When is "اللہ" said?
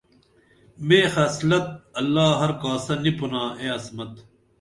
1.99-2.29